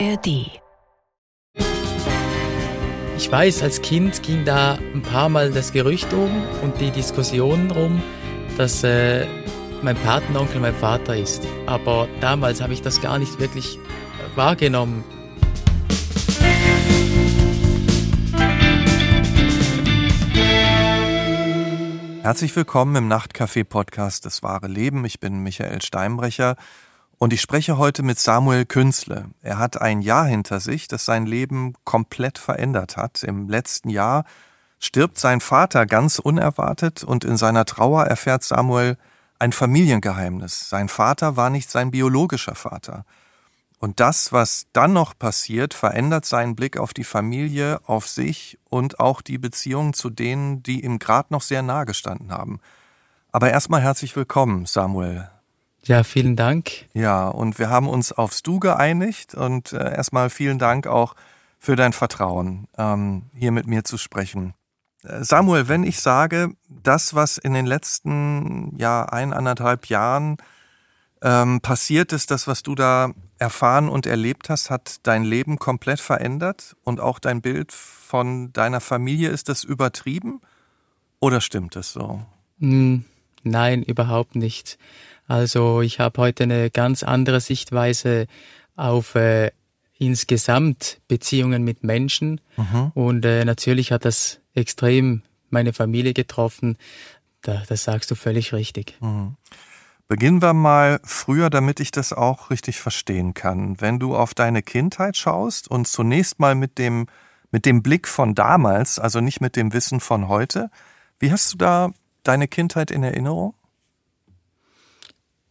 [0.00, 0.60] ARD.
[3.16, 6.30] Ich weiß, als Kind ging da ein paar Mal das Gerücht um
[6.62, 8.02] und die Diskussion rum,
[8.58, 9.26] dass äh,
[9.82, 11.46] mein Patenonkel mein Vater ist.
[11.66, 15.04] Aber damals habe ich das gar nicht wirklich äh, wahrgenommen.
[22.22, 25.04] Herzlich willkommen im Nachtcafé-Podcast Das wahre Leben.
[25.04, 26.56] Ich bin Michael Steinbrecher
[27.18, 29.26] und ich spreche heute mit Samuel Künzle.
[29.42, 33.22] Er hat ein Jahr hinter sich, das sein Leben komplett verändert hat.
[33.22, 34.24] Im letzten Jahr
[34.78, 38.98] stirbt sein Vater ganz unerwartet und in seiner Trauer erfährt Samuel
[39.38, 40.68] ein Familiengeheimnis.
[40.68, 43.04] Sein Vater war nicht sein biologischer Vater.
[43.78, 49.00] Und das, was dann noch passiert, verändert seinen Blick auf die Familie, auf sich und
[49.00, 52.60] auch die Beziehungen zu denen, die ihm gerade noch sehr nahe gestanden haben.
[53.32, 55.28] Aber erstmal herzlich willkommen, Samuel.
[55.86, 56.86] Ja, vielen Dank.
[56.94, 61.14] Ja, und wir haben uns aufs Du geeinigt und äh, erstmal vielen Dank auch
[61.58, 64.54] für dein Vertrauen, ähm, hier mit mir zu sprechen.
[65.02, 70.38] Äh, Samuel, wenn ich sage, das, was in den letzten ja eineinhalb Jahren
[71.22, 76.00] ähm, passiert ist, das, was du da erfahren und erlebt hast, hat dein Leben komplett
[76.00, 79.28] verändert und auch dein Bild von deiner Familie.
[79.28, 80.40] Ist das übertrieben
[81.20, 82.20] oder stimmt es so?
[82.60, 83.04] Hm,
[83.42, 84.78] nein, überhaupt nicht.
[85.26, 88.26] Also ich habe heute eine ganz andere Sichtweise
[88.76, 89.50] auf äh,
[89.98, 92.92] insgesamt Beziehungen mit Menschen mhm.
[92.94, 96.76] und äh, natürlich hat das extrem meine Familie getroffen.
[97.42, 98.96] Da, das sagst du völlig richtig.
[99.00, 99.36] Mhm.
[100.06, 103.80] Beginnen wir mal früher, damit ich das auch richtig verstehen kann.
[103.80, 107.06] Wenn du auf deine Kindheit schaust und zunächst mal mit dem,
[107.50, 110.70] mit dem Blick von damals, also nicht mit dem Wissen von heute,
[111.18, 111.90] wie hast du da
[112.22, 113.54] deine Kindheit in Erinnerung?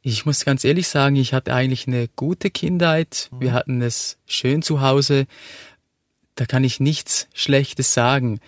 [0.05, 3.29] Ich muss ganz ehrlich sagen, ich hatte eigentlich eine gute Kindheit.
[3.31, 3.53] Wir mhm.
[3.53, 5.25] hatten es schön zu Hause.
[6.35, 8.39] Da kann ich nichts Schlechtes sagen.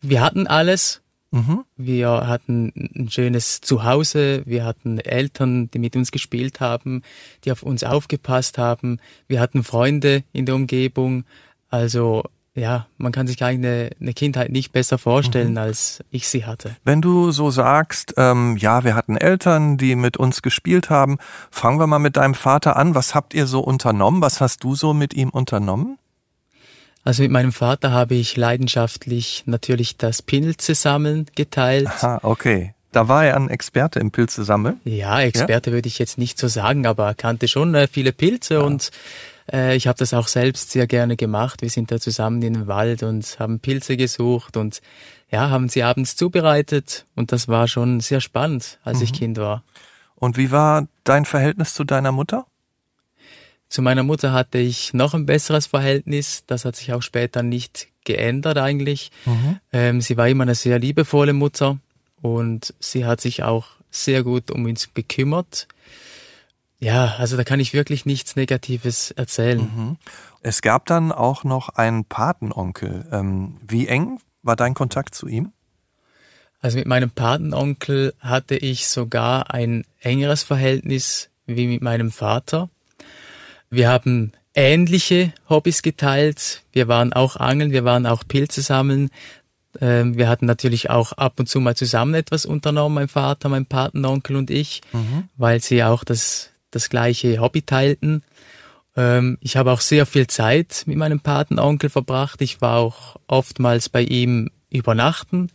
[0.00, 1.02] Wir hatten alles,
[1.34, 1.64] Mhm.
[1.76, 7.02] Wir hatten ein schönes Zuhause, wir hatten Eltern, die mit uns gespielt haben,
[7.44, 11.24] die auf uns aufgepasst haben, wir hatten Freunde in der Umgebung.
[11.70, 12.22] Also
[12.56, 15.58] ja, man kann sich eigentlich eine, Kindheit nicht besser vorstellen, mhm.
[15.58, 16.76] als ich sie hatte.
[16.84, 21.18] Wenn du so sagst, ähm, ja, wir hatten Eltern, die mit uns gespielt haben,
[21.50, 22.94] fangen wir mal mit deinem Vater an.
[22.94, 24.22] Was habt ihr so unternommen?
[24.22, 25.98] Was hast du so mit ihm unternommen?
[27.02, 31.88] Also mit meinem Vater habe ich leidenschaftlich natürlich das Pilze sammeln geteilt.
[31.88, 32.74] Aha, okay.
[32.92, 34.80] Da war er ein Experte im Pilze sammeln?
[34.84, 35.74] Ja, Experte ja?
[35.74, 38.60] würde ich jetzt nicht so sagen, aber er kannte schon äh, viele Pilze ja.
[38.60, 38.92] und
[39.52, 41.62] äh, ich habe das auch selbst sehr gerne gemacht.
[41.62, 44.80] Wir sind da zusammen in den Wald und haben Pilze gesucht und
[45.30, 49.04] ja, haben sie abends zubereitet und das war schon sehr spannend, als mhm.
[49.04, 49.62] ich Kind war.
[50.14, 52.46] Und wie war dein Verhältnis zu deiner Mutter?
[53.68, 56.44] Zu meiner Mutter hatte ich noch ein besseres Verhältnis.
[56.46, 59.10] Das hat sich auch später nicht geändert eigentlich.
[59.24, 59.58] Mhm.
[59.72, 61.78] Ähm, sie war immer eine sehr liebevolle Mutter
[62.22, 65.66] und sie hat sich auch sehr gut um uns gekümmert.
[66.84, 69.58] Ja, also da kann ich wirklich nichts Negatives erzählen.
[69.58, 69.96] Mhm.
[70.42, 73.06] Es gab dann auch noch einen Patenonkel.
[73.10, 75.52] Ähm, wie eng war dein Kontakt zu ihm?
[76.60, 82.68] Also mit meinem Patenonkel hatte ich sogar ein engeres Verhältnis wie mit meinem Vater.
[83.70, 86.64] Wir haben ähnliche Hobbys geteilt.
[86.72, 89.08] Wir waren auch angeln, wir waren auch Pilze sammeln.
[89.80, 93.64] Ähm, wir hatten natürlich auch ab und zu mal zusammen etwas unternommen, mein Vater, mein
[93.64, 95.30] Patenonkel und ich, mhm.
[95.38, 98.22] weil sie auch das, das gleiche Hobby teilten.
[98.96, 102.42] Ähm, ich habe auch sehr viel Zeit mit meinem Patenonkel verbracht.
[102.42, 105.50] Ich war auch oftmals bei ihm übernachten.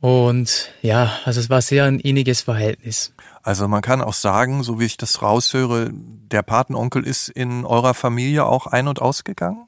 [0.00, 3.12] Und ja, also es war sehr ein inniges Verhältnis.
[3.42, 7.94] Also man kann auch sagen, so wie ich das raushöre, der Patenonkel ist in eurer
[7.94, 9.66] Familie auch ein- und ausgegangen?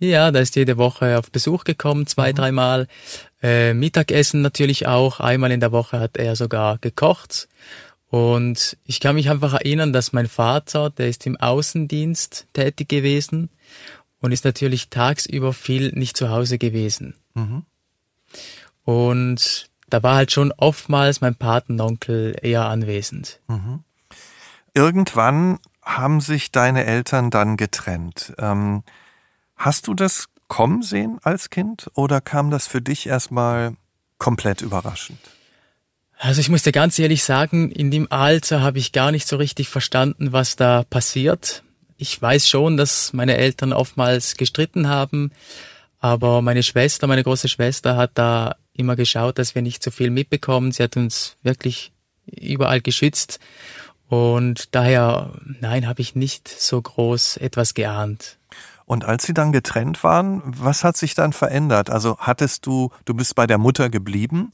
[0.00, 2.36] Ja, da ist jede Woche auf Besuch gekommen, zwei, mhm.
[2.36, 2.88] dreimal.
[3.42, 5.20] Äh, Mittagessen natürlich auch.
[5.20, 7.48] Einmal in der Woche hat er sogar gekocht.
[8.14, 13.50] Und ich kann mich einfach erinnern, dass mein Vater, der ist im Außendienst tätig gewesen
[14.20, 17.16] und ist natürlich tagsüber viel nicht zu Hause gewesen.
[17.34, 17.64] Mhm.
[18.84, 23.40] Und da war halt schon oftmals mein Patenonkel eher anwesend.
[23.48, 23.82] Mhm.
[24.74, 28.32] Irgendwann haben sich deine Eltern dann getrennt.
[28.38, 28.84] Ähm,
[29.56, 33.74] hast du das kommen sehen als Kind oder kam das für dich erstmal
[34.18, 35.33] komplett überraschend?
[36.18, 39.36] Also ich muss dir ganz ehrlich sagen, in dem Alter habe ich gar nicht so
[39.36, 41.62] richtig verstanden, was da passiert.
[41.96, 45.32] Ich weiß schon, dass meine Eltern oftmals gestritten haben,
[46.00, 50.10] aber meine Schwester, meine große Schwester hat da immer geschaut, dass wir nicht so viel
[50.10, 50.72] mitbekommen.
[50.72, 51.92] Sie hat uns wirklich
[52.26, 53.38] überall geschützt.
[54.08, 58.38] Und daher, nein, habe ich nicht so groß etwas geahnt.
[58.86, 61.88] Und als sie dann getrennt waren, was hat sich dann verändert?
[61.88, 64.50] Also hattest du, du bist bei der Mutter geblieben,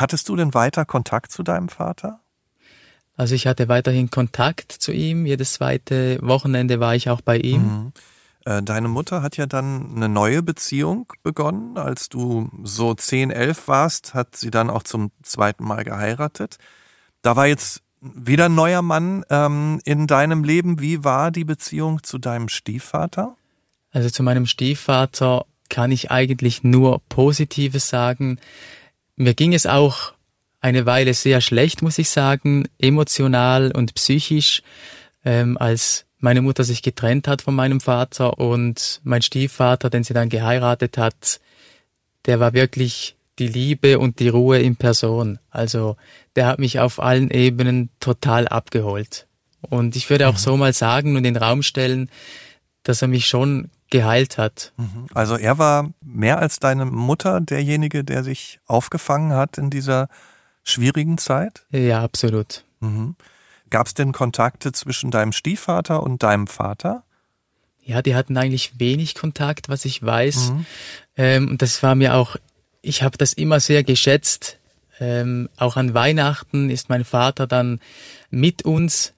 [0.00, 2.20] hattest du denn weiter Kontakt zu deinem Vater?
[3.16, 5.26] Also ich hatte weiterhin Kontakt zu ihm.
[5.26, 7.62] Jedes zweite Wochenende war ich auch bei ihm.
[7.62, 7.92] Mhm.
[8.44, 11.78] Äh, deine Mutter hat ja dann eine neue Beziehung begonnen.
[11.78, 16.58] Als du so 10, 11 warst, hat sie dann auch zum zweiten Mal geheiratet.
[17.22, 20.80] Da war jetzt wieder ein neuer Mann ähm, in deinem Leben.
[20.80, 23.34] Wie war die Beziehung zu deinem Stiefvater?
[23.90, 28.38] Also zu meinem Stiefvater kann ich eigentlich nur Positives sagen.
[29.16, 30.12] Mir ging es auch
[30.60, 34.62] eine Weile sehr schlecht, muss ich sagen, emotional und psychisch,
[35.24, 40.14] ähm, als meine Mutter sich getrennt hat von meinem Vater und mein Stiefvater, den sie
[40.14, 41.40] dann geheiratet hat,
[42.26, 45.38] der war wirklich die Liebe und die Ruhe in Person.
[45.50, 45.96] Also
[46.36, 49.26] der hat mich auf allen Ebenen total abgeholt.
[49.60, 50.38] Und ich würde auch mhm.
[50.38, 52.10] so mal sagen und in den Raum stellen,
[52.88, 54.72] dass er mich schon geheilt hat.
[54.76, 55.06] Mhm.
[55.14, 60.08] Also er war mehr als deine Mutter derjenige, der sich aufgefangen hat in dieser
[60.64, 61.64] schwierigen Zeit?
[61.70, 62.64] Ja, absolut.
[62.80, 63.16] Mhm.
[63.70, 67.04] Gab es denn Kontakte zwischen deinem Stiefvater und deinem Vater?
[67.82, 70.50] Ja, die hatten eigentlich wenig Kontakt, was ich weiß.
[70.50, 70.66] Mhm.
[71.16, 72.36] Ähm, und das war mir auch,
[72.82, 74.58] ich habe das immer sehr geschätzt.
[74.98, 77.80] Ähm, auch an Weihnachten ist mein Vater dann
[78.30, 79.12] mit uns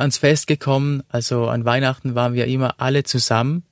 [0.00, 1.02] ans Fest gekommen.
[1.08, 3.64] Also an Weihnachten waren wir immer alle zusammen.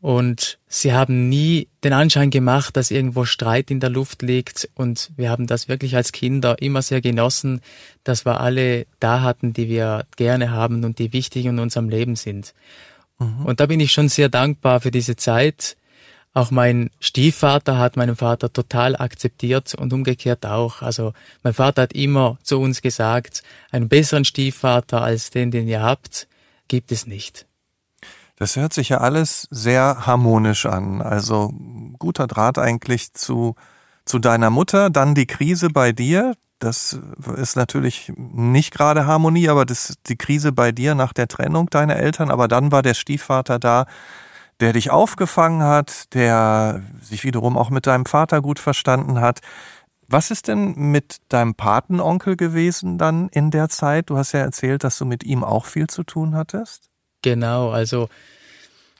[0.00, 4.68] Und sie haben nie den Anschein gemacht, dass irgendwo Streit in der Luft liegt.
[4.76, 7.60] Und wir haben das wirklich als Kinder immer sehr genossen,
[8.04, 12.14] dass wir alle da hatten, die wir gerne haben und die wichtig in unserem Leben
[12.14, 12.54] sind.
[13.18, 13.44] Mhm.
[13.44, 15.76] Und da bin ich schon sehr dankbar für diese Zeit.
[16.34, 20.82] Auch mein Stiefvater hat meinen Vater total akzeptiert und umgekehrt auch.
[20.82, 25.82] Also mein Vater hat immer zu uns gesagt, einen besseren Stiefvater als den, den ihr
[25.82, 26.28] habt,
[26.68, 27.46] gibt es nicht.
[28.36, 31.02] Das hört sich ja alles sehr harmonisch an.
[31.02, 31.52] Also
[31.98, 33.56] guter Draht eigentlich zu,
[34.04, 36.34] zu deiner Mutter, dann die Krise bei dir.
[36.60, 36.98] Das
[37.36, 41.96] ist natürlich nicht gerade Harmonie, aber das, die Krise bei dir nach der Trennung deiner
[41.96, 42.30] Eltern.
[42.30, 43.86] Aber dann war der Stiefvater da,
[44.60, 49.40] der dich aufgefangen hat, der sich wiederum auch mit deinem Vater gut verstanden hat.
[50.08, 54.10] Was ist denn mit deinem Patenonkel gewesen dann in der Zeit?
[54.10, 56.88] Du hast ja erzählt, dass du mit ihm auch viel zu tun hattest.
[57.22, 58.08] Genau, also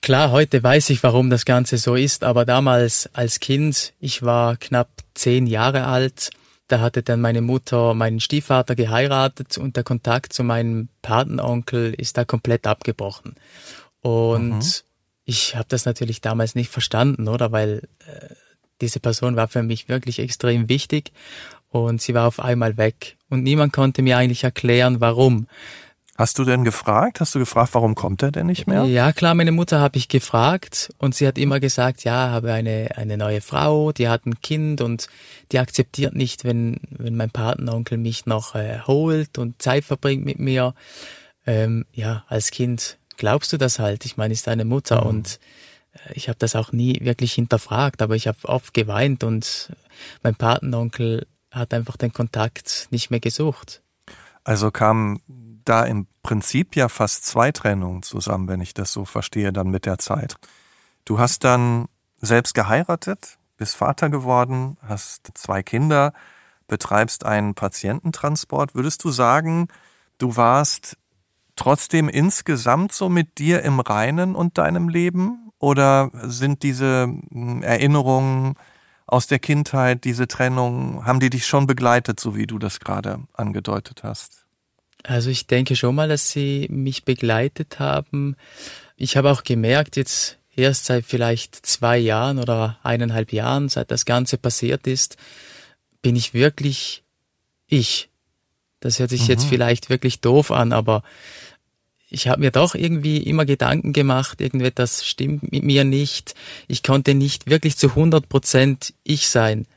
[0.01, 4.55] klar, heute weiß ich, warum das Ganze so ist, aber damals als Kind, ich war
[4.57, 6.29] knapp zehn Jahre alt,
[6.67, 12.17] da hatte dann meine Mutter meinen Stiefvater geheiratet und der Kontakt zu meinem Patenonkel ist
[12.17, 13.35] da komplett abgebrochen.
[14.01, 14.73] Und mhm.
[15.29, 17.51] Ich habe das natürlich damals nicht verstanden, oder?
[17.51, 18.33] Weil äh,
[18.81, 21.11] diese Person war für mich wirklich extrem wichtig
[21.69, 23.17] und sie war auf einmal weg.
[23.29, 25.47] Und niemand konnte mir eigentlich erklären, warum.
[26.17, 27.21] Hast du denn gefragt?
[27.21, 28.83] Hast du gefragt, warum kommt er denn nicht mehr?
[28.85, 32.89] Ja, klar, meine Mutter habe ich gefragt und sie hat immer gesagt, ja, habe eine,
[32.95, 35.07] eine neue Frau, die hat ein Kind und
[35.51, 40.39] die akzeptiert nicht, wenn, wenn mein Patenonkel mich noch äh, holt und Zeit verbringt mit
[40.39, 40.73] mir.
[41.45, 44.05] Ähm, ja, als Kind glaubst du das halt.
[44.05, 45.09] Ich meine, ist deine Mutter mhm.
[45.09, 45.39] und
[45.93, 49.71] äh, ich habe das auch nie wirklich hinterfragt, aber ich habe oft geweint und
[50.23, 53.83] mein Patenonkel hat einfach den Kontakt nicht mehr gesucht.
[54.43, 59.53] Also kam da im Prinzip ja fast zwei Trennungen zusammen, wenn ich das so verstehe,
[59.53, 60.35] dann mit der Zeit.
[61.05, 61.87] Du hast dann
[62.21, 66.13] selbst geheiratet, bist Vater geworden, hast zwei Kinder,
[66.67, 68.75] betreibst einen Patiententransport.
[68.75, 69.67] Würdest du sagen,
[70.17, 70.97] du warst
[71.59, 75.51] trotzdem insgesamt so mit dir im Reinen und deinem Leben?
[75.59, 78.55] Oder sind diese hm, Erinnerungen
[79.05, 83.19] aus der Kindheit, diese Trennung, haben die dich schon begleitet, so wie du das gerade
[83.33, 84.45] angedeutet hast?
[85.03, 88.35] Also ich denke schon mal, dass sie mich begleitet haben.
[88.95, 94.05] Ich habe auch gemerkt, jetzt erst seit vielleicht zwei Jahren oder eineinhalb Jahren, seit das
[94.05, 95.17] Ganze passiert ist,
[96.01, 97.03] bin ich wirklich
[97.67, 98.09] ich.
[98.79, 99.27] Das hört sich mhm.
[99.27, 101.03] jetzt vielleicht wirklich doof an, aber
[102.09, 106.33] ich habe mir doch irgendwie immer Gedanken gemacht, irgendetwas stimmt mit mir nicht.
[106.67, 109.67] Ich konnte nicht wirklich zu 100 Prozent ich sein.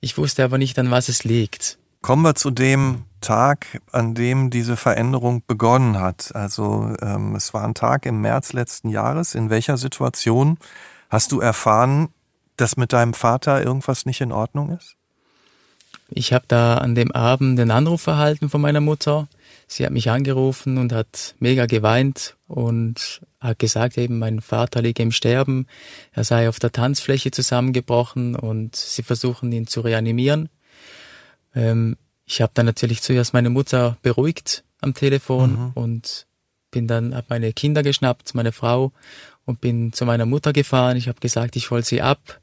[0.00, 1.78] Ich wusste aber nicht, an was es liegt.
[2.02, 6.34] Kommen wir zu dem Tag, an dem diese Veränderung begonnen hat.
[6.34, 9.34] Also ähm, es war ein Tag im März letzten Jahres.
[9.34, 10.58] In welcher Situation
[11.08, 12.08] hast du erfahren,
[12.56, 14.94] dass mit deinem Vater irgendwas nicht in Ordnung ist?
[16.08, 19.26] Ich habe da an dem Abend den Anruf erhalten von meiner Mutter.
[19.66, 25.02] Sie hat mich angerufen und hat mega geweint und hat gesagt, eben mein Vater liege
[25.02, 25.66] im Sterben,
[26.12, 30.48] er sei auf der Tanzfläche zusammengebrochen und sie versuchen ihn zu reanimieren.
[31.54, 31.96] Ähm,
[32.26, 35.70] ich habe dann natürlich zuerst meine Mutter beruhigt am Telefon mhm.
[35.74, 36.26] und
[36.70, 38.92] bin dann, habe meine Kinder geschnappt, meine Frau
[39.46, 40.96] und bin zu meiner Mutter gefahren.
[40.96, 42.40] Ich habe gesagt, ich hol sie ab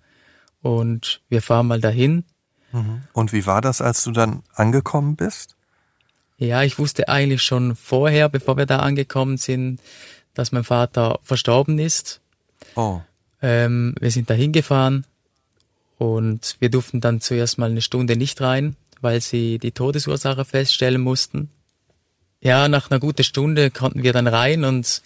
[0.61, 2.25] und wir fahren mal dahin.
[2.71, 3.03] Mhm.
[3.13, 5.55] Und wie war das, als du dann angekommen bist?
[6.43, 9.79] Ja, ich wusste eigentlich schon vorher, bevor wir da angekommen sind,
[10.33, 12.19] dass mein Vater verstorben ist.
[12.75, 12.99] Oh.
[13.41, 15.05] Ähm, wir sind da hingefahren
[15.97, 21.01] und wir durften dann zuerst mal eine Stunde nicht rein, weil sie die Todesursache feststellen
[21.01, 21.49] mussten.
[22.41, 25.01] Ja, nach einer guten Stunde konnten wir dann rein und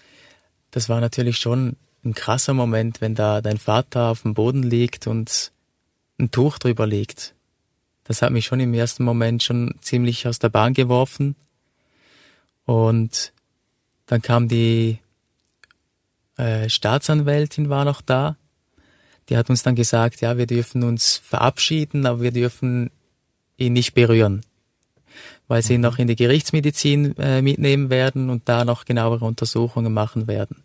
[0.71, 5.05] das war natürlich schon ein krasser Moment, wenn da dein Vater auf dem Boden liegt
[5.05, 5.51] und
[6.19, 7.35] ein Tuch drüber liegt.
[8.07, 11.35] Das hat mich schon im ersten Moment schon ziemlich aus der Bahn geworfen.
[12.65, 13.33] Und
[14.05, 14.99] dann kam die
[16.37, 18.37] äh, Staatsanwältin war noch da.
[19.29, 22.91] Die hat uns dann gesagt, ja, wir dürfen uns verabschieden, aber wir dürfen
[23.57, 24.43] ihn nicht berühren
[25.47, 29.93] weil sie ihn noch in die Gerichtsmedizin äh, mitnehmen werden und da noch genauere Untersuchungen
[29.93, 30.63] machen werden.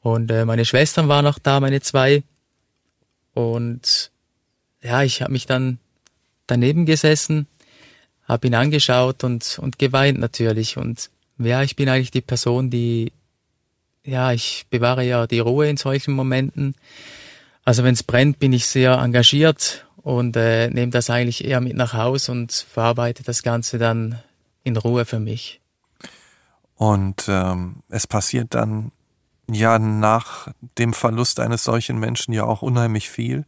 [0.00, 2.22] Und äh, meine Schwestern waren noch da, meine zwei.
[3.34, 4.10] Und
[4.82, 5.78] ja, ich habe mich dann
[6.52, 7.46] daneben gesessen,
[8.24, 10.76] habe ihn angeschaut und, und geweint natürlich.
[10.76, 13.12] Und ja, ich bin eigentlich die Person, die,
[14.04, 16.74] ja, ich bewahre ja die Ruhe in solchen Momenten.
[17.64, 21.76] Also wenn es brennt, bin ich sehr engagiert und äh, nehme das eigentlich eher mit
[21.76, 24.20] nach Haus und verarbeite das Ganze dann
[24.62, 25.60] in Ruhe für mich.
[26.74, 28.92] Und ähm, es passiert dann
[29.50, 33.46] ja nach dem Verlust eines solchen Menschen ja auch unheimlich viel.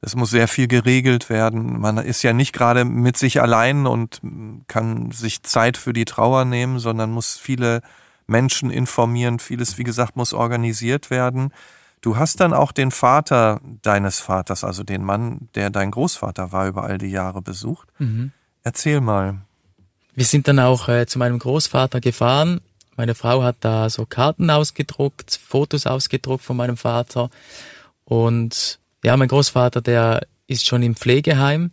[0.00, 1.80] Es muss sehr viel geregelt werden.
[1.80, 4.20] Man ist ja nicht gerade mit sich allein und
[4.68, 7.82] kann sich Zeit für die Trauer nehmen, sondern muss viele
[8.26, 9.40] Menschen informieren.
[9.40, 11.52] Vieles, wie gesagt, muss organisiert werden.
[12.00, 16.68] Du hast dann auch den Vater deines Vaters, also den Mann, der dein Großvater war,
[16.68, 17.88] über all die Jahre besucht.
[17.98, 18.30] Mhm.
[18.62, 19.38] Erzähl mal.
[20.14, 22.60] Wir sind dann auch äh, zu meinem Großvater gefahren.
[22.96, 27.30] Meine Frau hat da so Karten ausgedruckt, Fotos ausgedruckt von meinem Vater.
[28.04, 31.70] Und ja, mein Großvater, der ist schon im Pflegeheim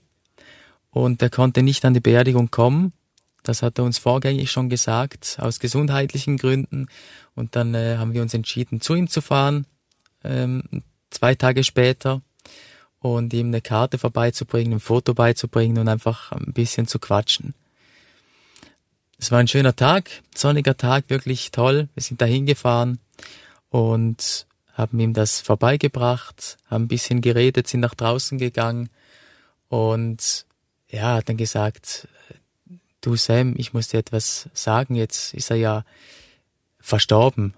[0.91, 2.93] und der konnte nicht an die Beerdigung kommen.
[3.43, 6.87] Das hat er uns vorgängig schon gesagt, aus gesundheitlichen Gründen.
[7.35, 9.67] Und dann äh, haben wir uns entschieden, zu ihm zu fahren
[10.25, 10.63] ähm,
[11.09, 12.21] zwei Tage später
[12.99, 17.53] und ihm eine Karte vorbeizubringen, ein Foto beizubringen und einfach ein bisschen zu quatschen.
[19.17, 21.87] Es war ein schöner Tag, sonniger Tag, wirklich toll.
[21.93, 22.99] Wir sind da hingefahren
[23.69, 28.89] und haben ihm das vorbeigebracht, haben ein bisschen geredet, sind nach draußen gegangen
[29.69, 30.45] und
[30.89, 32.07] ja, hat dann gesagt,
[33.01, 35.85] du Sam, ich muss dir etwas sagen, jetzt ist er ja
[36.79, 37.53] verstorben.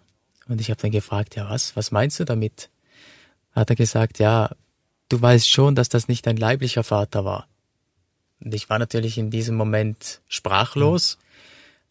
[0.47, 2.69] Und ich habe dann gefragt, ja was, was meinst du damit?
[3.51, 4.51] Hat er gesagt, ja,
[5.09, 7.47] du weißt schon, dass das nicht dein leiblicher Vater war.
[8.39, 11.17] Und ich war natürlich in diesem Moment sprachlos.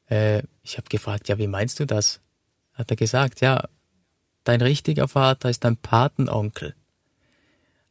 [0.09, 0.17] Mhm.
[0.17, 2.21] Äh, ich habe gefragt, ja, wie meinst du das?
[2.75, 3.69] Hat er gesagt, ja,
[4.47, 6.75] dein richtiger Vater ist dein Patenonkel.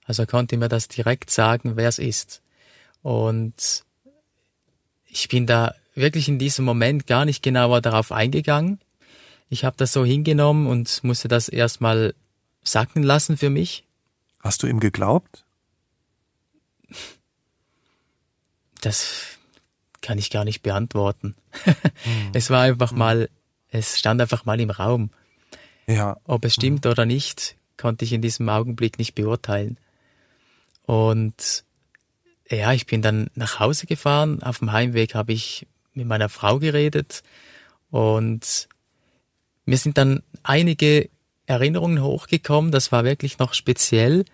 [0.05, 2.41] Also er konnte mir das direkt sagen, wer es ist.
[3.01, 3.83] Und
[5.05, 8.79] ich bin da wirklich in diesem Moment gar nicht genauer darauf eingegangen.
[9.49, 12.13] Ich habe das so hingenommen und musste das erstmal
[12.63, 13.83] sacken lassen für mich.
[14.39, 15.43] Hast du ihm geglaubt?
[18.81, 19.37] Das
[20.01, 21.35] kann ich gar nicht beantworten.
[21.63, 22.31] hm.
[22.33, 23.29] Es war einfach mal,
[23.69, 25.09] es stand einfach mal im Raum.
[25.87, 26.17] Ja.
[26.23, 26.91] Ob es stimmt hm.
[26.91, 29.77] oder nicht, konnte ich in diesem Augenblick nicht beurteilen.
[30.85, 31.63] Und
[32.49, 34.43] ja, ich bin dann nach Hause gefahren.
[34.43, 37.23] Auf dem Heimweg habe ich mit meiner Frau geredet
[37.89, 38.67] und
[39.65, 41.09] mir sind dann einige
[41.45, 44.25] Erinnerungen hochgekommen, das war wirklich noch speziell.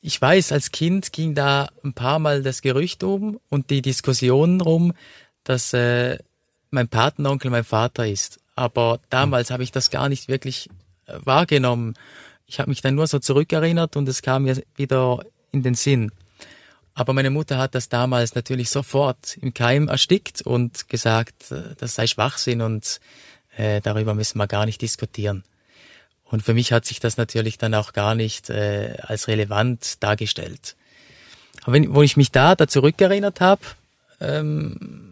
[0.00, 4.60] Ich weiß, als Kind ging da ein paar Mal das Gerücht um und die Diskussion
[4.60, 4.92] rum,
[5.44, 6.18] dass äh,
[6.70, 8.39] mein Patenonkel mein Vater ist.
[8.60, 10.68] Aber damals habe ich das gar nicht wirklich
[11.06, 11.94] äh, wahrgenommen.
[12.46, 16.12] Ich habe mich dann nur so zurückerinnert und es kam mir wieder in den Sinn.
[16.92, 21.94] Aber meine Mutter hat das damals natürlich sofort im Keim erstickt und gesagt, äh, das
[21.94, 23.00] sei Schwachsinn und
[23.56, 25.42] äh, darüber müssen wir gar nicht diskutieren.
[26.24, 30.76] Und für mich hat sich das natürlich dann auch gar nicht äh, als relevant dargestellt.
[31.62, 33.62] Aber wenn, wo ich mich da, da zurückerinnert habe,
[34.20, 35.09] ähm,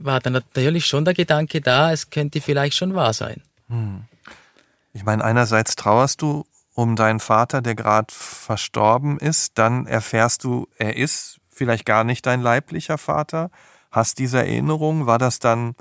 [0.00, 3.42] war dann natürlich schon der Gedanke da, es könnte vielleicht schon wahr sein.
[3.68, 4.04] Hm.
[4.92, 10.68] Ich meine, einerseits trauerst du um deinen Vater, der gerade verstorben ist, dann erfährst du,
[10.76, 13.50] er ist vielleicht gar nicht dein leiblicher Vater.
[13.90, 15.74] Hast diese Erinnerung, war das dann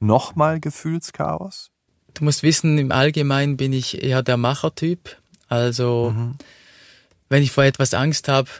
[0.00, 1.70] nochmal Gefühlschaos?
[2.14, 5.16] Du musst wissen, im Allgemeinen bin ich eher der Machertyp.
[5.48, 6.36] Also, mhm.
[7.28, 8.50] wenn ich vor etwas Angst habe,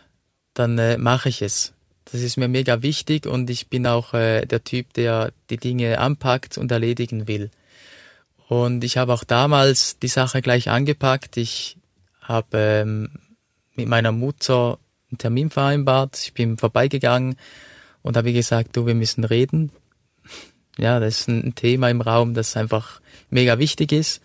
[0.55, 1.73] dann äh, mache ich es.
[2.13, 5.99] Das ist mir mega wichtig und ich bin auch äh, der Typ, der die Dinge
[6.01, 7.51] anpackt und erledigen will.
[8.49, 11.37] Und ich habe auch damals die Sache gleich angepackt.
[11.37, 11.77] Ich
[12.21, 13.11] habe ähm,
[13.77, 14.79] mit meiner Mutter
[15.11, 16.19] einen Termin vereinbart.
[16.19, 17.37] Ich bin vorbeigegangen
[18.03, 19.71] und habe gesagt, du, wir müssen reden.
[20.79, 24.23] Ja, das ist ein Thema im Raum, das einfach mega wichtig ist.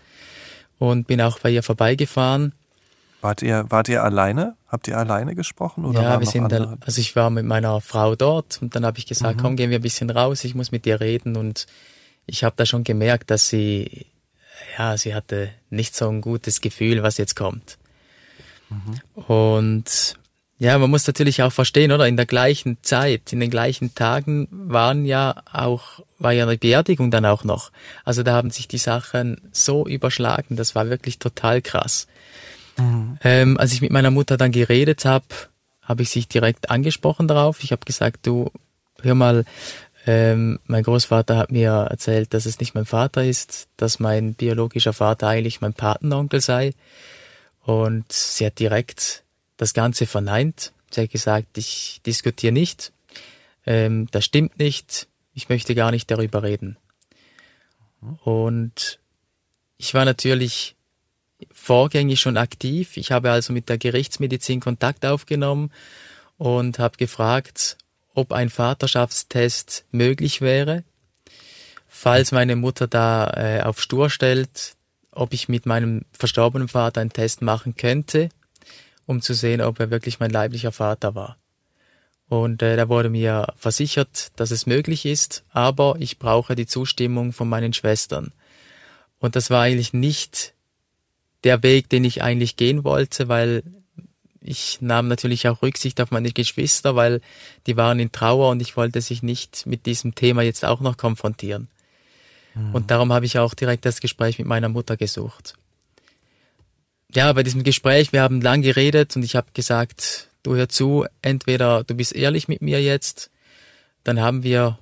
[0.78, 2.54] Und bin auch bei ihr vorbeigefahren.
[3.26, 4.56] Wart ihr, wart ihr alleine?
[4.68, 5.84] Habt ihr alleine gesprochen?
[5.84, 9.00] Oder ja, wir sind, da, also ich war mit meiner Frau dort und dann habe
[9.00, 9.42] ich gesagt, mhm.
[9.42, 11.66] komm, gehen wir ein bisschen raus, ich muss mit dir reden und
[12.28, 14.06] ich habe da schon gemerkt, dass sie,
[14.78, 17.80] ja, sie hatte nicht so ein gutes Gefühl, was jetzt kommt.
[18.70, 19.24] Mhm.
[19.24, 20.20] Und
[20.60, 22.08] ja, man muss natürlich auch verstehen, oder?
[22.08, 27.10] In der gleichen Zeit, in den gleichen Tagen waren ja auch, war ja eine Beerdigung
[27.10, 27.72] dann auch noch.
[28.04, 32.06] Also da haben sich die Sachen so überschlagen, das war wirklich total krass.
[32.78, 33.18] Mhm.
[33.24, 35.26] Ähm, als ich mit meiner Mutter dann geredet habe,
[35.82, 37.64] habe ich sich direkt angesprochen darauf.
[37.64, 38.52] Ich habe gesagt, du,
[39.02, 39.46] hör mal,
[40.08, 44.94] ähm, mein Großvater hat mir erzählt, dass es nicht mein Vater ist, dass mein biologischer
[44.94, 46.74] Vater eigentlich mein Patenonkel sei.
[47.62, 49.24] Und sie hat direkt
[49.58, 50.74] das Ganze verneint.
[50.92, 52.92] Sie hat gesagt, ich diskutiere nicht,
[53.66, 56.78] ähm, das stimmt nicht, ich möchte gar nicht darüber reden.
[58.24, 59.00] Und
[59.78, 60.76] ich war natürlich
[61.52, 62.98] vorgängig schon aktiv.
[62.98, 65.72] Ich habe also mit der Gerichtsmedizin Kontakt aufgenommen
[66.38, 67.78] und habe gefragt,
[68.14, 70.84] ob ein Vaterschaftstest möglich wäre,
[71.88, 74.76] falls meine Mutter da äh, auf Stur stellt,
[75.12, 78.30] ob ich mit meinem verstorbenen Vater einen Test machen könnte
[79.06, 81.38] um zu sehen, ob er wirklich mein leiblicher Vater war.
[82.28, 87.34] Und äh, da wurde mir versichert, dass es möglich ist, aber ich brauche die Zustimmung
[87.34, 88.34] von meinen Schwestern.
[89.20, 90.54] Und das war eigentlich nicht
[91.46, 93.64] der Weg, den ich eigentlich gehen wollte, weil
[94.42, 97.22] ich nahm natürlich auch Rücksicht auf meine Geschwister, weil
[97.66, 100.98] die waren in Trauer und ich wollte sich nicht mit diesem Thema jetzt auch noch
[100.98, 101.70] konfrontieren.
[102.54, 102.76] Mhm.
[102.76, 105.56] Und darum habe ich auch direkt das Gespräch mit meiner Mutter gesucht
[107.16, 111.06] ja, bei diesem Gespräch, wir haben lang geredet und ich habe gesagt, du hör zu,
[111.22, 113.32] entweder du bist ehrlich mit mir jetzt,
[114.04, 114.78] dann haben wir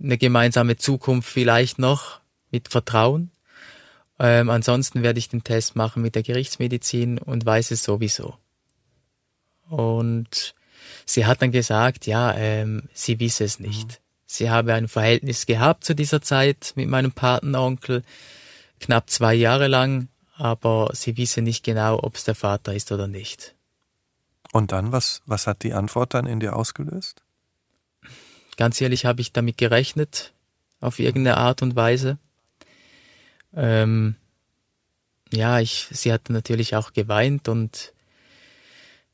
[0.00, 2.20] eine gemeinsame Zukunft vielleicht noch
[2.52, 3.31] mit Vertrauen.
[4.22, 8.36] Ähm, ansonsten werde ich den Test machen mit der Gerichtsmedizin und weiß es sowieso.
[9.68, 10.54] Und
[11.04, 13.88] sie hat dann gesagt, ja, ähm, sie wisse es nicht.
[13.88, 13.96] Mhm.
[14.26, 18.02] Sie habe ein Verhältnis gehabt zu dieser Zeit mit meinem Patenonkel,
[18.80, 20.08] knapp zwei Jahre lang
[20.42, 23.54] aber sie wissen nicht genau, ob es der Vater ist oder nicht.
[24.52, 27.22] Und dann, was, was hat die Antwort dann in dir ausgelöst?
[28.56, 30.32] Ganz ehrlich habe ich damit gerechnet,
[30.80, 32.18] auf irgendeine Art und Weise.
[33.54, 34.16] Ähm,
[35.32, 37.92] ja, ich, sie hat natürlich auch geweint und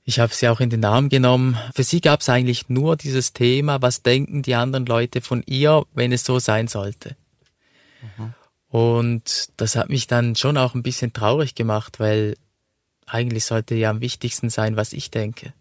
[0.05, 1.59] ich habe sie auch in den Arm genommen.
[1.75, 5.85] Für sie gab es eigentlich nur dieses Thema, was denken die anderen Leute von ihr,
[5.93, 7.15] wenn es so sein sollte.
[8.17, 8.35] Mhm.
[8.71, 12.37] Und das hat mich dann schon auch ein bisschen traurig gemacht, weil
[13.07, 15.53] eigentlich sollte ja am wichtigsten sein, was ich denke.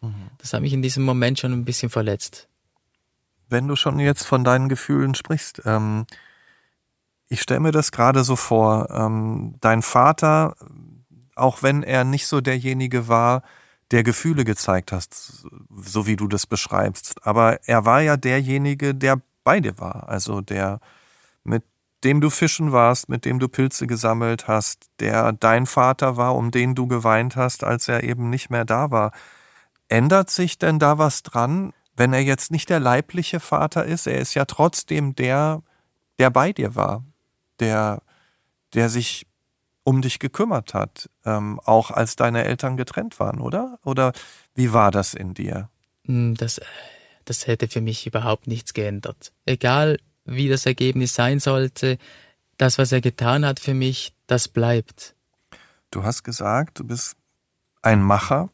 [0.00, 0.30] Mhm.
[0.38, 2.48] Das hat mich in diesem Moment schon ein bisschen verletzt.
[3.48, 6.06] Wenn du schon jetzt von deinen Gefühlen sprichst, ähm,
[7.30, 10.56] ich stelle mir das gerade so vor, ähm, dein Vater,
[11.36, 13.42] auch wenn er nicht so derjenige war,
[13.92, 19.20] der Gefühle gezeigt hast, so wie du das beschreibst, aber er war ja derjenige, der
[19.44, 20.80] bei dir war, also der
[21.44, 21.64] mit
[22.04, 26.50] dem du fischen warst, mit dem du Pilze gesammelt hast, der dein Vater war, um
[26.50, 29.12] den du geweint hast, als er eben nicht mehr da war.
[29.88, 34.06] Ändert sich denn da was dran, wenn er jetzt nicht der leibliche Vater ist?
[34.06, 35.62] Er ist ja trotzdem der,
[36.18, 37.04] der bei dir war,
[37.60, 38.02] der,
[38.74, 39.26] der sich
[39.84, 43.78] um dich gekümmert hat, ähm, auch als deine Eltern getrennt waren, oder?
[43.84, 44.12] Oder
[44.54, 45.70] wie war das in dir?
[46.06, 46.60] Hm, das,
[47.24, 49.32] das hätte für mich überhaupt nichts geändert.
[49.46, 51.98] Egal wie das Ergebnis sein sollte,
[52.58, 55.14] das, was er getan hat für mich, das bleibt.
[55.90, 57.16] Du hast gesagt, du bist
[57.82, 58.50] ein Macher,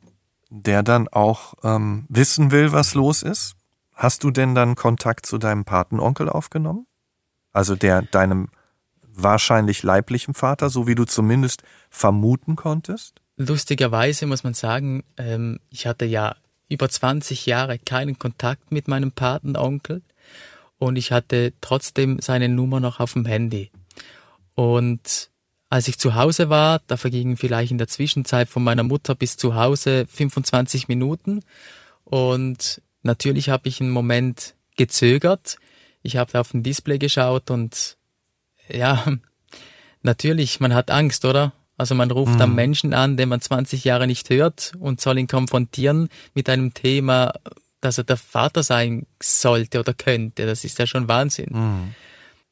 [0.48, 3.56] der dann auch ähm, wissen will, was los ist.
[3.92, 6.86] Hast du denn dann Kontakt zu deinem Patenonkel aufgenommen?
[7.52, 8.48] Also der deinem
[9.16, 13.20] wahrscheinlich leiblichen Vater, so wie du zumindest vermuten konntest?
[13.37, 16.37] Lustigerweise muss man sagen, ähm, ich hatte ja
[16.68, 20.02] über 20 Jahre keinen Kontakt mit meinem Patenonkel
[20.79, 23.70] und ich hatte trotzdem seine Nummer noch auf dem Handy.
[24.55, 25.31] Und
[25.68, 29.37] als ich zu Hause war, da vergingen vielleicht in der Zwischenzeit von meiner Mutter bis
[29.37, 31.40] zu Hause 25 Minuten
[32.05, 35.57] und natürlich habe ich einen Moment gezögert.
[36.02, 37.96] Ich habe auf dem Display geschaut und
[38.68, 39.05] ja,
[40.02, 41.52] natürlich, man hat Angst, oder?
[41.79, 42.40] Also man ruft mhm.
[42.40, 46.72] am Menschen an, den man 20 Jahre nicht hört und soll ihn konfrontieren mit einem
[46.72, 47.35] Thema,
[47.81, 50.46] dass er der Vater sein sollte oder könnte.
[50.46, 51.50] Das ist ja schon Wahnsinn.
[51.52, 51.94] Mhm.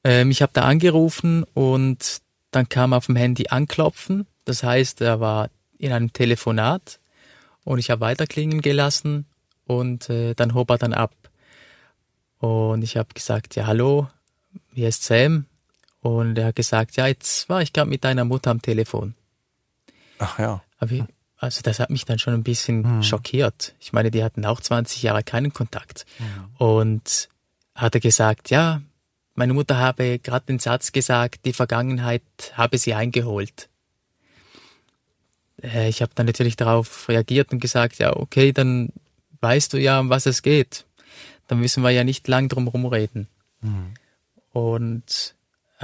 [0.05, 4.27] Ähm, ich habe da angerufen und dann kam auf dem Handy anklopfen.
[4.45, 5.49] Das heißt, er war
[5.79, 7.01] in einem Telefonat
[7.65, 9.27] und ich habe weiterklingen gelassen
[9.67, 11.15] und äh, dann hob er dann ab.
[12.39, 14.09] Und ich habe gesagt, ja hallo,
[14.75, 15.47] hier ist Sam.
[16.05, 19.15] Und er hat gesagt, ja, jetzt war ich gerade mit deiner Mutter am Telefon.
[20.19, 20.63] Ach ja.
[20.77, 23.03] Aber also das hat mich dann schon ein bisschen hm.
[23.03, 23.75] schockiert.
[23.81, 26.05] Ich meine, die hatten auch 20 Jahre keinen Kontakt.
[26.19, 26.27] Hm.
[26.59, 27.31] Und
[27.75, 28.83] hat er gesagt, ja,
[29.35, 33.71] meine Mutter habe gerade den Satz gesagt, die Vergangenheit habe sie eingeholt.
[35.63, 38.91] Äh, ich habe dann natürlich darauf reagiert und gesagt, ja, okay, dann
[39.41, 40.85] weißt du ja, um was es geht.
[41.49, 43.27] Dann müssen wir ja nicht lang drum rumreden.
[43.63, 43.95] Mhm.
[44.53, 45.35] Und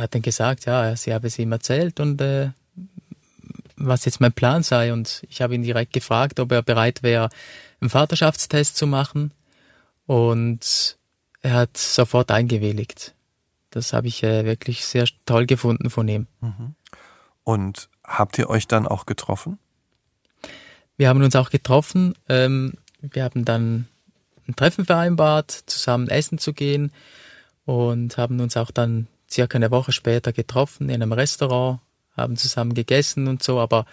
[0.01, 2.53] er hat dann gesagt, ja, sie habe es ihm erzählt und äh,
[3.77, 4.95] was jetzt mein Plan sei.
[4.95, 7.29] Und ich habe ihn direkt gefragt, ob er bereit wäre,
[7.83, 9.33] einen Vaterschaftstest zu machen.
[10.07, 10.97] Und
[11.43, 13.15] er hat sofort eingewilligt.
[13.69, 16.27] Das habe ich äh, wirklich sehr toll gefunden von ihm.
[16.41, 16.75] Mhm.
[17.45, 19.59] Und habt ihr euch dann auch getroffen?
[20.97, 22.15] Wir haben uns auch getroffen.
[22.31, 23.87] Ähm, wir haben dann
[24.49, 26.91] ein Treffen vereinbart, zusammen essen zu gehen
[27.67, 31.81] und haben uns auch dann circa eine Woche später getroffen in einem Restaurant,
[32.16, 33.87] haben zusammen gegessen und so, aber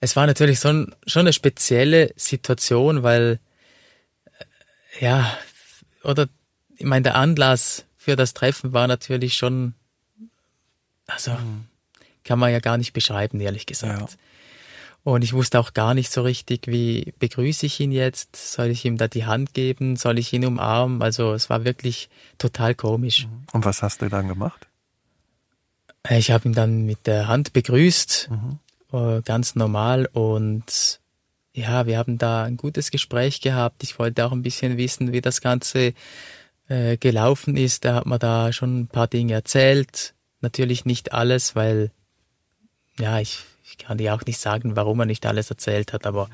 [0.00, 3.38] es war natürlich so schon eine spezielle Situation, weil
[4.38, 5.36] äh, ja,
[6.02, 6.28] oder
[6.76, 9.74] ich meine, der Anlass für das Treffen war natürlich schon,
[11.06, 11.66] also mhm.
[12.24, 14.12] kann man ja gar nicht beschreiben, ehrlich gesagt.
[14.12, 14.18] Ja.
[15.02, 18.36] Und ich wusste auch gar nicht so richtig, wie begrüße ich ihn jetzt?
[18.36, 19.96] Soll ich ihm da die Hand geben?
[19.96, 21.02] Soll ich ihn umarmen?
[21.02, 23.26] Also es war wirklich total komisch.
[23.26, 23.44] Mhm.
[23.52, 24.66] Und was hast du dann gemacht?
[26.08, 28.58] Äh, ich habe ihn dann mit der Hand begrüßt, mhm.
[28.92, 30.06] Äh, ganz normal.
[30.12, 31.00] Und
[31.52, 33.84] ja, wir haben da ein gutes Gespräch gehabt.
[33.84, 35.94] Ich wollte auch ein bisschen wissen, wie das Ganze
[36.68, 37.84] äh, gelaufen ist.
[37.84, 40.14] Er hat mir da schon ein paar Dinge erzählt.
[40.40, 41.92] Natürlich nicht alles, weil
[42.98, 46.28] ja, ich ich kann dir auch nicht sagen, warum er nicht alles erzählt hat, aber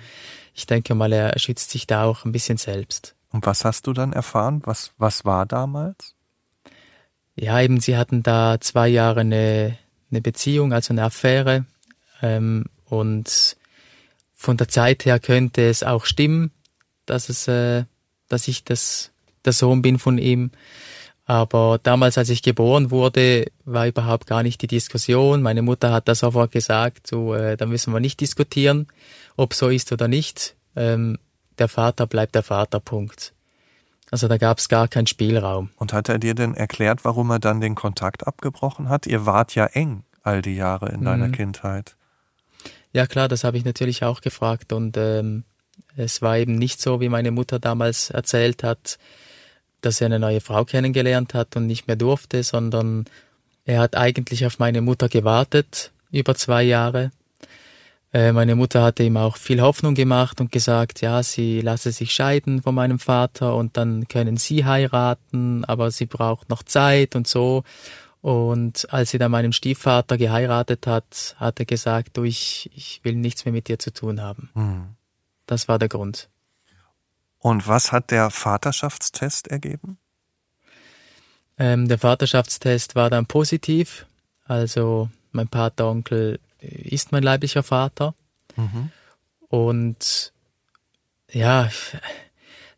[0.54, 3.14] ich denke mal, er schützt sich da auch ein bisschen selbst.
[3.30, 4.62] Und was hast du dann erfahren?
[4.64, 6.14] Was, was war damals?
[7.36, 9.76] Ja, eben, sie hatten da zwei Jahre eine,
[10.10, 11.66] eine Beziehung, also eine Affäre.
[12.22, 13.56] Ähm, und
[14.34, 16.50] von der Zeit her könnte es auch stimmen,
[17.04, 17.84] dass es, äh,
[18.28, 19.12] dass ich das,
[19.44, 20.50] der Sohn bin von ihm.
[21.26, 25.42] Aber damals, als ich geboren wurde, war überhaupt gar nicht die Diskussion.
[25.42, 28.86] Meine Mutter hat da sofort gesagt, so, äh, da müssen wir nicht diskutieren,
[29.36, 30.54] ob so ist oder nicht.
[30.76, 31.18] Ähm,
[31.58, 33.32] der Vater bleibt der Vater, Punkt.
[34.10, 35.70] Also da gab es gar keinen Spielraum.
[35.76, 39.06] Und hat er dir denn erklärt, warum er dann den Kontakt abgebrochen hat?
[39.06, 41.32] Ihr wart ja eng all die Jahre in deiner mhm.
[41.32, 41.96] Kindheit.
[42.92, 45.44] Ja klar, das habe ich natürlich auch gefragt und ähm,
[45.96, 48.98] es war eben nicht so, wie meine Mutter damals erzählt hat,
[49.80, 53.04] dass er eine neue Frau kennengelernt hat und nicht mehr durfte, sondern
[53.64, 57.10] er hat eigentlich auf meine Mutter gewartet, über zwei Jahre.
[58.16, 62.12] Äh, meine Mutter hatte ihm auch viel Hoffnung gemacht und gesagt, ja, sie lasse sich
[62.12, 67.26] scheiden von meinem Vater und dann können sie heiraten, aber sie braucht noch Zeit und
[67.26, 67.62] so.
[68.22, 73.16] Und als sie dann meinem Stiefvater geheiratet hat, hat er gesagt, du, ich, ich will
[73.16, 74.48] nichts mehr mit dir zu tun haben.
[74.54, 74.96] Hm.
[75.44, 76.30] Das war der Grund.
[77.38, 79.98] Und was hat der Vaterschaftstest ergeben?
[81.58, 84.06] Ähm, der Vaterschaftstest war dann positiv.
[84.46, 88.14] Also mein Pateronkel ist mein leiblicher Vater.
[88.56, 88.90] Mhm.
[89.48, 90.32] Und
[91.30, 91.70] ja,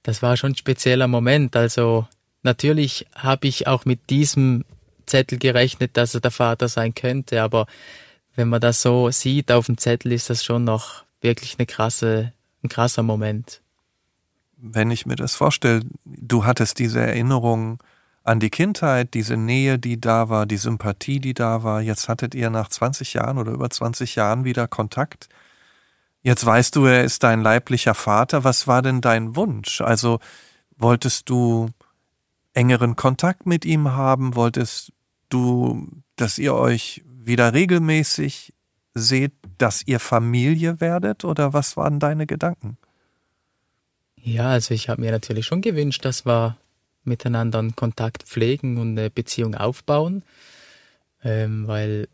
[0.02, 1.56] das war schon ein spezieller Moment.
[1.56, 2.06] Also
[2.42, 4.64] natürlich habe ich auch mit diesem
[5.06, 7.66] Zettel gerechnet, dass er der Vater sein könnte, aber
[8.34, 12.32] wenn man das so sieht auf dem Zettel, ist das schon noch wirklich eine krasse,
[12.62, 13.60] ein krasser Moment
[14.58, 17.82] wenn ich mir das vorstelle, du hattest diese Erinnerung
[18.28, 21.80] an die Kindheit, diese Nähe, die da war, die Sympathie, die da war.
[21.80, 25.28] Jetzt hattet ihr nach 20 Jahren oder über 20 Jahren wieder Kontakt.
[26.22, 28.44] Jetzt weißt du, er ist dein leiblicher Vater.
[28.44, 29.80] Was war denn dein Wunsch?
[29.80, 30.20] Also
[30.76, 31.70] wolltest du
[32.52, 34.34] engeren Kontakt mit ihm haben?
[34.34, 34.92] Wolltest
[35.30, 38.52] du, dass ihr euch wieder regelmäßig
[38.92, 41.24] seht, dass ihr Familie werdet?
[41.24, 42.76] Oder was waren deine Gedanken?
[44.16, 46.58] Ja, also ich habe mir natürlich schon gewünscht, dass wir
[47.08, 50.22] miteinander einen Kontakt pflegen und eine Beziehung aufbauen,
[51.24, 52.08] ähm, weil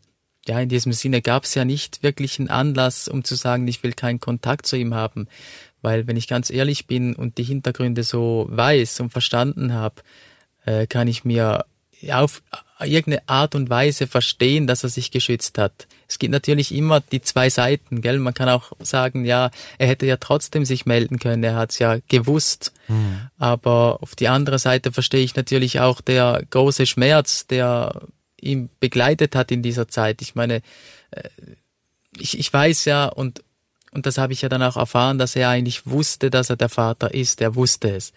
[0.47, 3.81] ja, in diesem Sinne gab es ja nicht wirklich einen Anlass, um zu sagen, ich
[3.83, 5.27] will keinen Kontakt zu ihm haben.
[5.81, 10.01] Weil wenn ich ganz ehrlich bin und die Hintergründe so weiß und verstanden habe,
[10.65, 11.65] äh, kann ich mir
[12.11, 12.43] auf,
[12.79, 15.87] irgendeine Art und Weise verstehen, dass er sich geschützt hat.
[16.07, 18.19] Es gibt natürlich immer die zwei Seiten, gell?
[18.19, 21.97] Man kann auch sagen, ja, er hätte ja trotzdem sich melden können, er hat's ja
[22.07, 22.73] gewusst.
[22.87, 23.29] Mhm.
[23.37, 28.01] Aber auf die andere Seite verstehe ich natürlich auch der große Schmerz, der
[28.39, 30.21] ihn begleitet hat in dieser Zeit.
[30.21, 30.61] Ich meine,
[31.11, 31.29] äh,
[32.17, 33.43] ich, ich weiß ja und
[33.95, 36.67] und das habe ich ja dann auch erfahren, dass er eigentlich wusste, dass er der
[36.67, 37.39] Vater ist.
[37.39, 38.11] Er wusste es.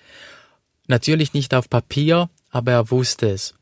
[0.88, 3.54] Natürlich nicht auf Papier, aber er wusste es.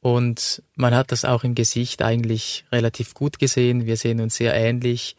[0.00, 3.86] Und man hat das auch im Gesicht eigentlich relativ gut gesehen.
[3.86, 5.16] Wir sehen uns sehr ähnlich.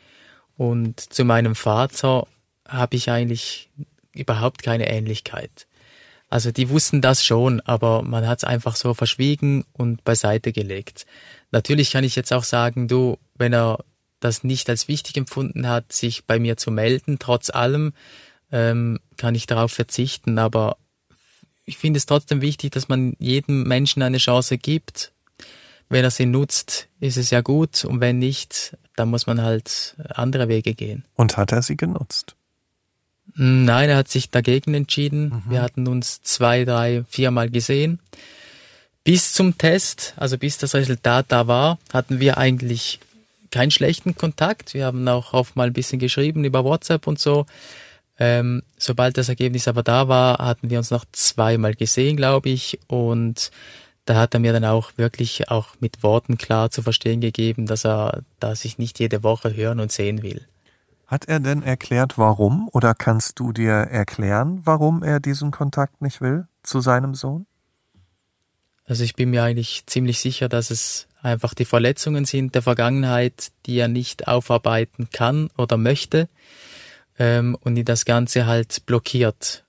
[0.58, 2.28] Und zu meinem Vater
[2.68, 3.70] habe ich eigentlich
[4.14, 5.68] überhaupt keine Ähnlichkeit.
[6.30, 11.06] Also die wussten das schon, aber man hat es einfach so verschwiegen und beiseite gelegt.
[11.52, 13.84] Natürlich kann ich jetzt auch sagen, du, wenn er
[14.20, 17.94] das nicht als wichtig empfunden hat, sich bei mir zu melden, trotz allem
[18.52, 20.78] ähm, kann ich darauf verzichten, aber
[21.70, 25.12] ich finde es trotzdem wichtig, dass man jedem Menschen eine Chance gibt.
[25.88, 29.96] Wenn er sie nutzt, ist es ja gut und wenn nicht, dann muss man halt
[30.10, 31.06] andere Wege gehen.
[31.16, 32.36] Und hat er sie genutzt?
[33.36, 35.30] Nein, er hat sich dagegen entschieden.
[35.30, 35.52] Mhm.
[35.52, 38.00] Wir hatten uns zwei, drei, viermal gesehen.
[39.04, 43.00] Bis zum Test, also bis das Resultat da war, hatten wir eigentlich
[43.52, 44.74] keinen schlechten Kontakt.
[44.74, 47.46] Wir haben auch oft mal ein bisschen geschrieben über WhatsApp und so.
[48.20, 52.80] Ähm, sobald das Ergebnis aber da war, hatten wir uns noch zweimal gesehen, glaube ich,
[52.88, 53.50] und
[54.04, 57.86] da hat er mir dann auch wirklich auch mit Worten klar zu verstehen gegeben, dass
[57.86, 60.46] er, dass ich nicht jede Woche hören und sehen will.
[61.08, 62.70] Hat er denn erklärt, warum?
[62.74, 67.46] Oder kannst du dir erklären, warum er diesen Kontakt nicht will zu seinem Sohn?
[68.86, 73.52] Also ich bin mir eigentlich ziemlich sicher, dass es einfach die Verletzungen sind der Vergangenheit,
[73.66, 76.28] die er nicht aufarbeiten kann oder möchte
[77.20, 79.66] ähm, und die das Ganze halt blockiert.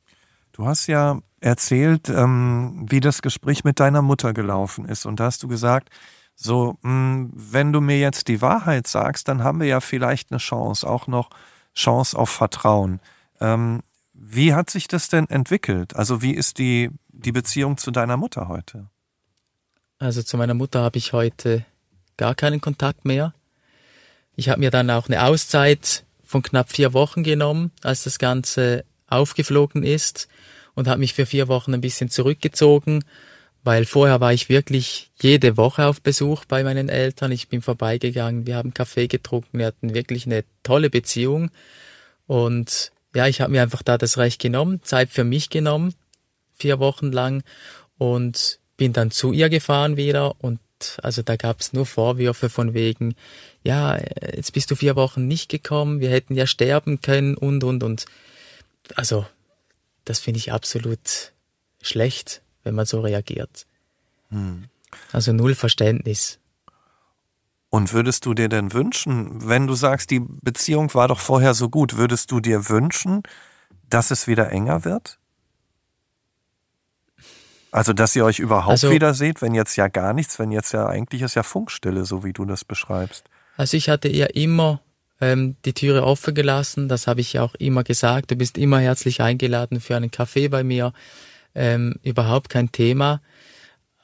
[0.53, 5.25] Du hast ja erzählt, ähm, wie das Gespräch mit deiner Mutter gelaufen ist und da
[5.25, 5.91] hast du gesagt,
[6.37, 10.31] so, mh, hm, wenn du mir jetzt die Wahrheit sagst, dann haben wir ja vielleicht
[10.31, 11.31] eine Chance, auch noch
[11.75, 13.01] Chance auf Vertrauen.
[13.41, 13.83] Ähm,
[14.13, 15.97] wie hat sich das denn entwickelt?
[15.97, 18.89] Also wie ist die, die Beziehung zu deiner Mutter heute?
[19.99, 21.65] Also zu meiner Mutter habe ich heute
[22.17, 23.35] gar keinen Kontakt mehr.
[24.35, 28.85] Ich habe mir dann auch eine Auszeit von knapp vier Wochen genommen, als das Ganze
[29.09, 30.29] aufgeflogen ist
[30.77, 33.03] und habe mich für vier Wochen ein bisschen zurückgezogen,
[33.65, 37.33] weil vorher war ich wirklich jede Woche auf Besuch bei meinen Eltern.
[37.33, 41.51] Ich bin vorbeigegangen, wir haben Kaffee getrunken, wir hatten wirklich eine tolle Beziehung
[42.29, 45.95] und ja, ich habe mir einfach da das Recht genommen, Zeit für mich genommen,
[46.55, 47.43] vier Wochen lang
[47.99, 50.61] und bin dann zu ihr gefahren wieder und
[51.03, 53.17] also da gab es nur Vorwürfe von wegen,
[53.63, 53.99] ja,
[54.35, 58.07] jetzt bist du vier Wochen nicht gekommen, wir hätten ja sterben können und und und.
[58.97, 59.27] Also
[60.05, 61.33] das finde ich absolut
[61.83, 63.67] schlecht, wenn man so reagiert.
[64.31, 64.65] Hm.
[65.13, 66.39] Also null Verständnis.
[67.69, 71.69] Und würdest du dir denn wünschen, wenn du sagst, die Beziehung war doch vorher so
[71.69, 73.23] gut, würdest du dir wünschen,
[73.89, 75.19] dass es wieder enger wird?
[77.73, 80.73] Also, dass ihr euch überhaupt also, wieder seht, wenn jetzt ja gar nichts, wenn jetzt
[80.73, 83.25] ja eigentlich ist ja Funkstille, so wie du das beschreibst.
[83.61, 84.81] Also ich hatte ihr immer
[85.21, 88.31] ähm, die Türe offen gelassen, das habe ich ja auch immer gesagt.
[88.31, 90.95] Du bist immer herzlich eingeladen für einen Kaffee bei mir.
[91.55, 93.21] Ähm, überhaupt kein Thema.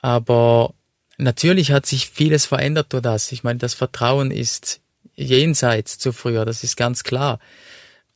[0.03, 0.75] Aber
[1.17, 3.33] natürlich hat sich vieles verändert durch das.
[3.33, 4.81] Ich meine, das Vertrauen ist
[5.15, 7.39] jenseits zu früher, das ist ganz klar.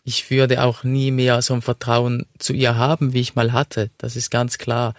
[0.04, 3.88] Ich würde auch nie mehr so ein Vertrauen zu ihr haben, wie ich mal hatte.
[3.96, 4.92] Das ist ganz klar.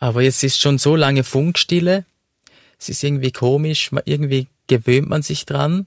[0.00, 2.06] Aber jetzt ist schon so lange Funkstille.
[2.76, 5.86] Es ist irgendwie komisch, irgendwie gewöhnt man sich dran.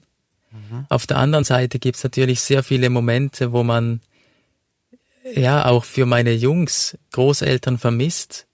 [0.50, 0.86] Mhm.
[0.88, 4.00] Auf der anderen Seite gibt es natürlich sehr viele Momente, wo man
[5.34, 8.46] ja auch für meine Jungs Großeltern vermisst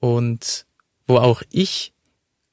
[0.00, 0.66] und
[1.06, 1.92] wo auch ich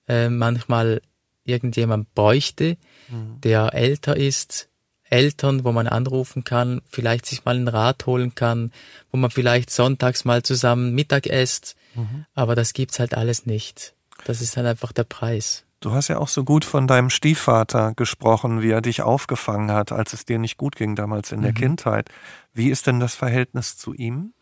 [0.08, 1.02] äh, manchmal
[1.46, 2.78] irgendjemand bräuchte,
[3.10, 3.40] mhm.
[3.42, 4.68] der älter ist,
[5.12, 8.72] Eltern, wo man anrufen kann, vielleicht sich mal einen Rat holen kann,
[9.12, 12.26] wo man vielleicht sonntags mal zusammen Mittag esst, Mhm.
[12.34, 13.94] Aber das gibt's halt alles nicht.
[14.26, 15.64] Das ist dann einfach der Preis.
[15.80, 19.92] Du hast ja auch so gut von deinem Stiefvater gesprochen, wie er dich aufgefangen hat,
[19.94, 21.56] als es dir nicht gut ging damals in der mhm.
[21.56, 22.10] Kindheit.
[22.54, 24.34] Wie ist denn das Verhältnis zu ihm?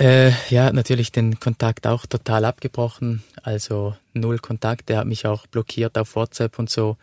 [0.00, 3.22] Äh, ja, natürlich den Kontakt auch total abgebrochen.
[3.42, 4.88] Also null Kontakt.
[4.88, 6.96] Er hat mich auch blockiert auf WhatsApp und so.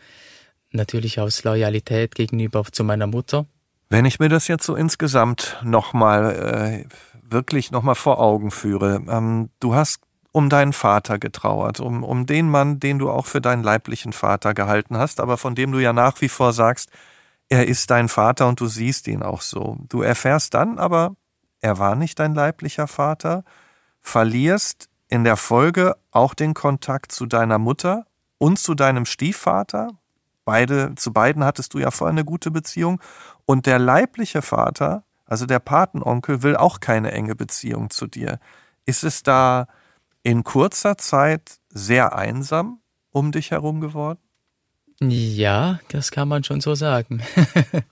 [0.72, 3.46] Natürlich aus Loyalität gegenüber zu meiner Mutter.
[3.88, 6.88] Wenn ich mir das jetzt so insgesamt nochmal äh,
[7.22, 9.02] wirklich nochmal vor Augen führe.
[9.08, 10.00] Ähm, du hast
[10.36, 14.52] um deinen Vater getrauert, um, um den Mann, den du auch für deinen leiblichen Vater
[14.52, 16.90] gehalten hast, aber von dem du ja nach wie vor sagst,
[17.48, 19.78] er ist dein Vater und du siehst ihn auch so.
[19.88, 21.16] Du erfährst dann aber,
[21.62, 23.44] er war nicht dein leiblicher Vater,
[24.02, 28.04] verlierst in der Folge auch den Kontakt zu deiner Mutter
[28.36, 29.88] und zu deinem Stiefvater.
[30.44, 33.00] Beide, zu beiden hattest du ja vorher eine gute Beziehung.
[33.46, 38.38] Und der leibliche Vater, also der Patenonkel, will auch keine enge Beziehung zu dir.
[38.84, 39.66] Ist es da
[40.26, 42.80] in kurzer Zeit sehr einsam
[43.12, 44.18] um dich herum geworden?
[45.00, 47.22] Ja, das kann man schon so sagen.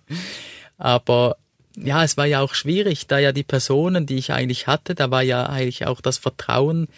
[0.76, 1.36] Aber
[1.76, 5.12] ja, es war ja auch schwierig, da ja die Personen, die ich eigentlich hatte, da
[5.12, 6.88] war ja eigentlich auch das Vertrauen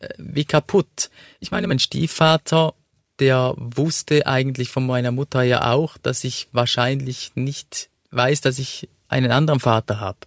[0.00, 1.10] äh, wie kaputt.
[1.38, 2.72] Ich meine, mein Stiefvater,
[3.18, 8.88] der wusste eigentlich von meiner Mutter ja auch, dass ich wahrscheinlich nicht weiß, dass ich
[9.08, 10.18] einen anderen Vater habe.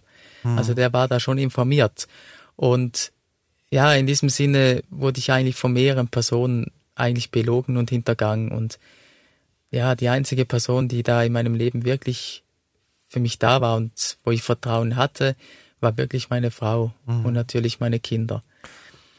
[0.42, 0.56] Hm.
[0.56, 2.06] Also der war da schon informiert.
[2.54, 3.11] Und
[3.72, 8.52] ja, in diesem Sinne wurde ich eigentlich von mehreren Personen eigentlich belogen und hintergangen.
[8.52, 8.78] Und
[9.70, 12.44] ja, die einzige Person, die da in meinem Leben wirklich
[13.08, 15.36] für mich da war und wo ich Vertrauen hatte,
[15.80, 17.24] war wirklich meine Frau mhm.
[17.24, 18.42] und natürlich meine Kinder.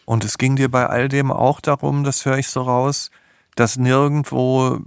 [0.05, 3.09] Und es ging dir bei all dem auch darum, das höre ich so raus,
[3.55, 4.81] dass nirgendwo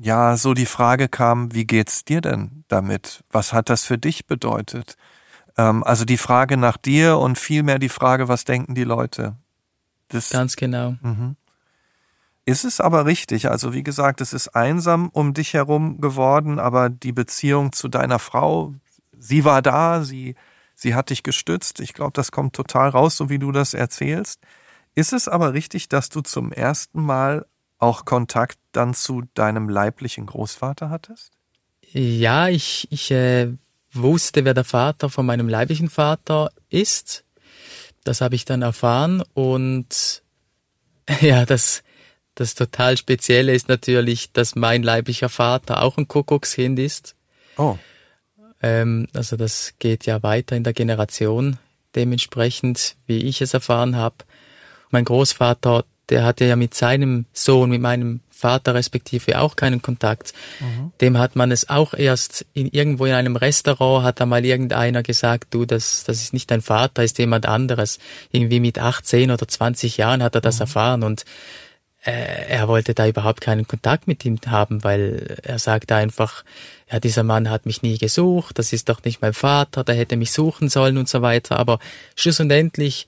[0.00, 3.24] ja so die Frage kam, wie geht's dir denn damit?
[3.32, 4.96] Was hat das für dich bedeutet?
[5.56, 9.36] Ähm, also die Frage nach dir und vielmehr die Frage, was denken die Leute?
[10.08, 10.96] Das, Ganz genau.
[11.00, 11.36] Mhm.
[12.44, 13.48] Ist es aber richtig?
[13.48, 18.18] Also wie gesagt, es ist einsam um dich herum geworden, aber die Beziehung zu deiner
[18.18, 18.74] Frau,
[19.16, 20.34] sie war da, sie,
[20.74, 21.78] sie hat dich gestützt.
[21.78, 24.40] Ich glaube, das kommt total raus, so wie du das erzählst.
[24.94, 27.46] Ist es aber richtig, dass du zum ersten Mal
[27.78, 31.32] auch Kontakt dann zu deinem leiblichen Großvater hattest?
[31.92, 33.52] Ja, ich, ich äh,
[33.92, 37.24] wusste, wer der Vater von meinem leiblichen Vater ist.
[38.04, 40.22] Das habe ich dann erfahren und
[41.20, 41.82] ja, das,
[42.34, 47.14] das total Spezielle ist natürlich, dass mein leiblicher Vater auch ein Kuckuckskind ist.
[47.56, 47.76] Oh.
[48.62, 51.58] Ähm, also das geht ja weiter in der Generation,
[51.94, 54.16] dementsprechend, wie ich es erfahren habe.
[54.90, 60.34] Mein Großvater, der hatte ja mit seinem Sohn, mit meinem Vater respektive auch keinen Kontakt.
[60.60, 60.92] Mhm.
[61.00, 65.02] Dem hat man es auch erst in irgendwo in einem Restaurant hat da mal irgendeiner
[65.02, 67.98] gesagt, du, das, das ist nicht dein Vater, ist jemand anderes.
[68.32, 70.62] Irgendwie mit 18 oder 20 Jahren hat er das mhm.
[70.62, 71.24] erfahren und
[72.04, 76.44] äh, er wollte da überhaupt keinen Kontakt mit ihm haben, weil er sagte einfach,
[76.90, 80.16] ja, dieser Mann hat mich nie gesucht, das ist doch nicht mein Vater, der hätte
[80.16, 81.60] mich suchen sollen und so weiter.
[81.60, 81.78] Aber
[82.16, 83.06] schlussendlich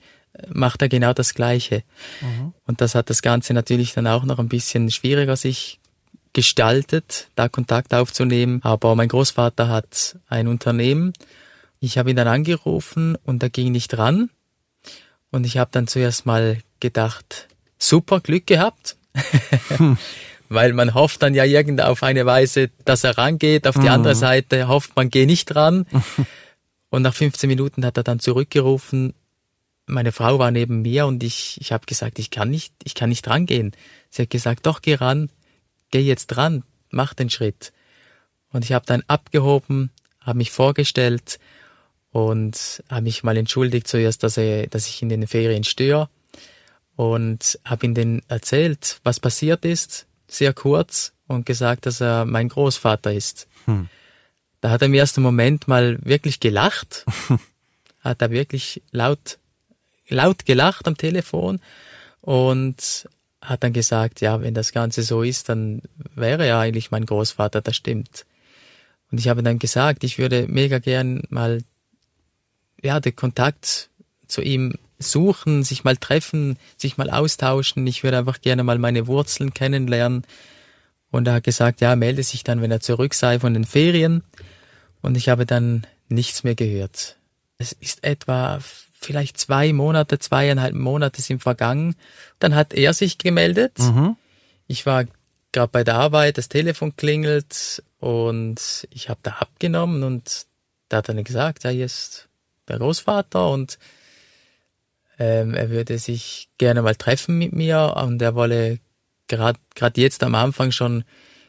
[0.53, 1.83] macht er genau das Gleiche.
[2.21, 2.53] Mhm.
[2.65, 5.79] Und das hat das Ganze natürlich dann auch noch ein bisschen schwieriger sich
[6.33, 8.59] gestaltet, da Kontakt aufzunehmen.
[8.63, 11.13] Aber mein Großvater hat ein Unternehmen.
[11.79, 14.29] Ich habe ihn dann angerufen und er ging nicht ran.
[15.31, 18.97] Und ich habe dann zuerst mal gedacht, super Glück gehabt.
[20.49, 23.67] Weil man hofft dann ja irgend auf eine Weise, dass er rangeht.
[23.67, 23.89] Auf die mhm.
[23.89, 25.87] andere Seite hofft man, geh nicht ran.
[26.89, 29.13] und nach 15 Minuten hat er dann zurückgerufen.
[29.87, 33.09] Meine Frau war neben mir und ich, ich habe gesagt, ich kann nicht, ich kann
[33.09, 33.73] nicht rangehen.
[34.09, 35.29] Sie hat gesagt, doch, geh ran,
[35.91, 37.71] geh jetzt dran, mach den Schritt.
[38.51, 41.39] Und ich habe dann abgehoben, habe mich vorgestellt
[42.11, 46.09] und habe mich mal entschuldigt zuerst, dass, er, dass ich in den Ferien störe
[46.95, 52.49] und habe ihm dann erzählt, was passiert ist, sehr kurz und gesagt, dass er mein
[52.49, 53.47] Großvater ist.
[53.65, 53.89] Hm.
[54.61, 57.05] Da hat er im ersten Moment mal wirklich gelacht,
[57.99, 59.37] hat er wirklich laut,
[60.09, 61.59] laut gelacht am Telefon
[62.21, 63.07] und
[63.41, 65.81] hat dann gesagt, ja, wenn das Ganze so ist, dann
[66.15, 68.25] wäre er eigentlich mein Großvater, das stimmt.
[69.11, 71.61] Und ich habe dann gesagt, ich würde mega gern mal,
[72.81, 73.89] ja, den Kontakt
[74.27, 77.85] zu ihm suchen, sich mal treffen, sich mal austauschen.
[77.85, 80.25] Ich würde einfach gerne mal meine Wurzeln kennenlernen.
[81.11, 84.23] Und er hat gesagt, ja, melde sich dann, wenn er zurück sei von den Ferien.
[85.01, 87.17] Und ich habe dann nichts mehr gehört.
[87.57, 88.59] Es ist etwa
[88.99, 91.95] vielleicht zwei Monate, zweieinhalb Monate sind vergangen.
[92.39, 93.77] Dann hat er sich gemeldet.
[93.79, 94.15] Mhm.
[94.67, 95.05] Ich war
[95.51, 100.45] gerade bei der Arbeit, das Telefon klingelt und ich habe da abgenommen und
[100.89, 102.27] da hat er gesagt, ja, hier ist
[102.67, 103.79] der Großvater und
[105.17, 108.79] ähm, er würde sich gerne mal treffen mit mir und er wolle
[109.27, 111.03] gerade jetzt am Anfang schon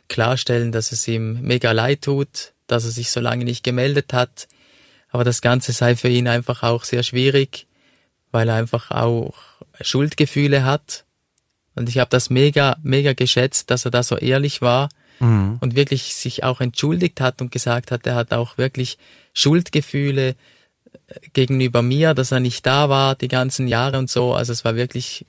[0.08, 4.48] klarstellen, dass es ihm mega leid tut, dass er sich so lange nicht gemeldet hat.
[5.16, 7.66] Aber das Ganze sei für ihn einfach auch sehr schwierig,
[8.32, 9.34] weil er einfach auch
[9.80, 11.06] Schuldgefühle hat.
[11.74, 14.90] Und ich habe das mega, mega geschätzt, dass er da so ehrlich war
[15.20, 15.56] mhm.
[15.62, 18.98] und wirklich sich auch entschuldigt hat und gesagt hat, er hat auch wirklich
[19.32, 20.36] Schuldgefühle,
[21.32, 24.34] gegenüber mir, dass er nicht da war die ganzen Jahre und so.
[24.34, 25.24] Also es war wirklich,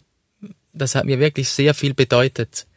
[0.73, 2.67] das hat mir wirklich sehr viel bedeutet.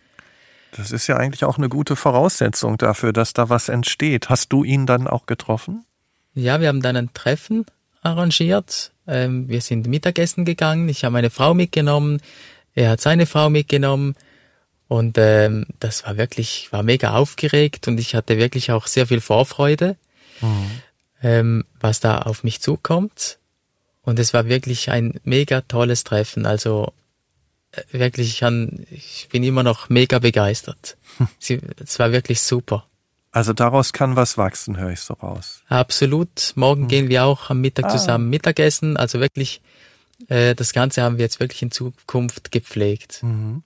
[0.77, 4.29] Das ist ja eigentlich auch eine gute Voraussetzung dafür, dass da was entsteht.
[4.29, 5.85] Hast du ihn dann auch getroffen?
[6.35, 7.67] Ja, wir haben dann ein Treffen
[8.03, 8.93] arrangiert.
[9.07, 10.89] Ähm, wir sind Mittagessen gegangen.
[10.89, 12.21] Ich habe meine Frau mitgenommen.
[12.75, 14.15] Er hat seine Frau mitgenommen.
[14.89, 19.21] Und ähm, das war wirklich, war mega aufgeregt und ich hatte wirklich auch sehr viel
[19.21, 19.97] Vorfreude,
[20.41, 20.71] mhm.
[21.23, 23.39] ähm, was da auf mich zukommt.
[24.03, 26.45] Und es war wirklich ein mega tolles Treffen.
[26.45, 26.93] Also
[27.71, 30.97] äh, wirklich, ich, kann, ich bin immer noch mega begeistert.
[31.39, 32.85] Sie, es war wirklich super.
[33.33, 35.63] Also daraus kann was wachsen, höre ich so raus.
[35.69, 36.53] Absolut.
[36.57, 36.89] Morgen mhm.
[36.89, 37.89] gehen wir auch am Mittag ah.
[37.91, 38.97] zusammen Mittagessen.
[38.97, 39.63] Also wirklich,
[40.29, 43.23] äh, das Ganze haben wir jetzt wirklich in Zukunft gepflegt.
[43.23, 43.63] Mhm.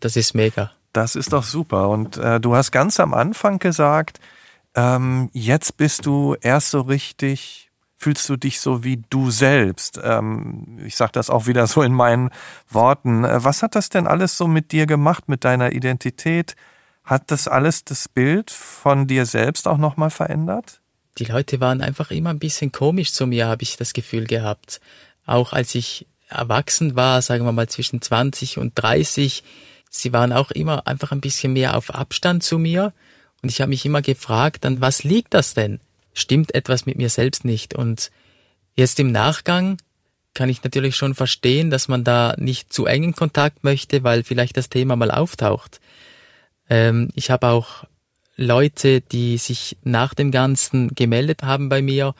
[0.00, 0.72] Das ist mega.
[0.92, 1.88] Das ist doch super.
[1.88, 4.20] Und äh, du hast ganz am Anfang gesagt,
[4.74, 9.98] ähm, jetzt bist du erst so richtig, fühlst du dich so wie du selbst.
[10.02, 12.30] Ähm, ich sage das auch wieder so in meinen
[12.68, 13.24] Worten.
[13.24, 16.54] Äh, was hat das denn alles so mit dir gemacht, mit deiner Identität?
[17.06, 20.80] Hat das alles das Bild von dir selbst auch nochmal verändert?
[21.18, 24.80] Die Leute waren einfach immer ein bisschen komisch zu mir, habe ich das Gefühl gehabt.
[25.24, 29.44] Auch als ich erwachsen war, sagen wir mal zwischen 20 und 30,
[29.88, 32.92] sie waren auch immer einfach ein bisschen mehr auf Abstand zu mir.
[33.40, 35.78] Und ich habe mich immer gefragt, dann was liegt das denn?
[36.12, 37.74] Stimmt etwas mit mir selbst nicht?
[37.74, 38.10] Und
[38.74, 39.78] jetzt im Nachgang
[40.34, 44.56] kann ich natürlich schon verstehen, dass man da nicht zu engen Kontakt möchte, weil vielleicht
[44.56, 45.80] das Thema mal auftaucht.
[46.68, 47.84] Ähm, ich habe auch
[48.36, 52.14] Leute, die sich nach dem Ganzen gemeldet haben bei mir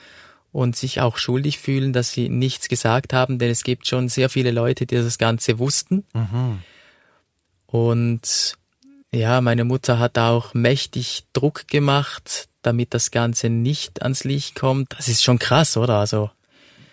[0.53, 4.31] und sich auch schuldig fühlen, dass sie nichts gesagt haben, denn es gibt schon sehr
[4.31, 6.05] viele Leute, die das Ganze wussten.
[6.15, 6.63] Mhm.
[7.67, 8.57] Und
[9.13, 14.95] ja, meine Mutter hat auch mächtig Druck gemacht, damit das Ganze nicht ans Licht kommt.
[14.97, 15.99] Das ist schon krass, oder?
[15.99, 16.31] Also.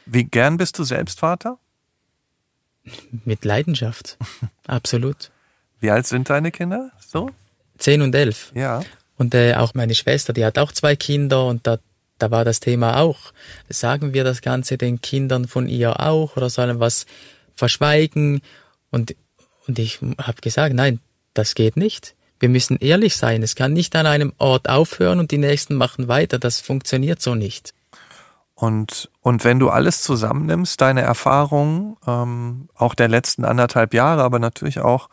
[0.05, 1.57] Wie gern bist du selbst Vater?
[3.23, 4.17] Mit Leidenschaft.
[4.67, 5.31] Absolut.
[5.79, 6.91] Wie alt sind deine Kinder?
[6.99, 7.29] So?
[7.83, 8.53] Zehn und elf.
[8.55, 8.81] Ja.
[9.17, 11.79] Und äh, auch meine Schwester, die hat auch zwei Kinder und da,
[12.17, 13.33] da war das Thema auch.
[13.67, 17.05] Sagen wir das Ganze den Kindern von ihr auch oder sollen was
[17.53, 18.41] verschweigen?
[18.89, 19.15] Und,
[19.67, 21.01] und ich habe gesagt, nein,
[21.33, 22.15] das geht nicht.
[22.39, 23.43] Wir müssen ehrlich sein.
[23.43, 26.39] Es kann nicht an einem Ort aufhören und die nächsten machen weiter.
[26.39, 27.73] Das funktioniert so nicht.
[28.55, 34.39] Und, und wenn du alles zusammennimmst, deine Erfahrungen, ähm, auch der letzten anderthalb Jahre, aber
[34.39, 35.09] natürlich auch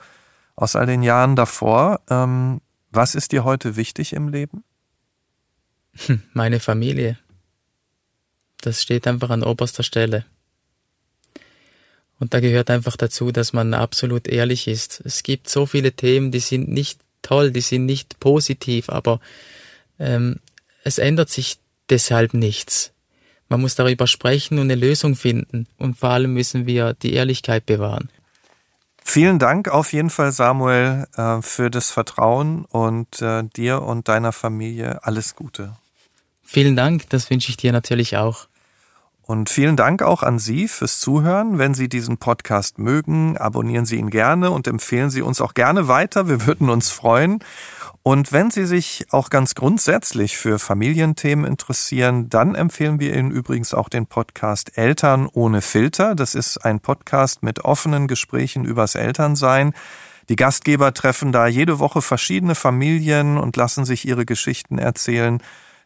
[0.61, 4.63] aus all den Jahren davor, ähm, was ist dir heute wichtig im Leben?
[6.07, 7.19] Hm, meine Familie.
[8.61, 10.27] Das steht einfach an oberster Stelle.
[12.19, 15.01] Und da gehört einfach dazu, dass man absolut ehrlich ist.
[15.07, 19.19] Es gibt so viele Themen, die sind nicht toll, die sind nicht positiv, aber
[19.99, 20.41] ähm,
[20.85, 21.59] es ändert sich
[21.89, 22.93] deshalb nichts.
[23.49, 25.67] Man muss darüber sprechen und eine Lösung finden.
[25.79, 28.11] Und vor allem müssen wir die Ehrlichkeit bewahren.
[29.05, 34.33] Vielen Dank auf jeden Fall, Samuel, äh, für das Vertrauen und äh, dir und deiner
[34.33, 35.77] Familie alles Gute.
[36.43, 38.47] Vielen Dank, das wünsche ich dir natürlich auch.
[39.31, 41.57] Und vielen Dank auch an Sie fürs Zuhören.
[41.57, 45.87] Wenn Sie diesen Podcast mögen, abonnieren Sie ihn gerne und empfehlen Sie uns auch gerne
[45.87, 46.29] weiter.
[46.29, 47.39] Wir würden uns freuen.
[48.03, 53.73] Und wenn Sie sich auch ganz grundsätzlich für Familienthemen interessieren, dann empfehlen wir Ihnen übrigens
[53.73, 56.17] auch den Podcast Eltern ohne Filter.
[56.17, 59.75] Das ist ein Podcast mit offenen Gesprächen übers Elternsein.
[60.29, 65.41] Die Gastgeber treffen da jede Woche verschiedene Familien und lassen sich ihre Geschichten erzählen.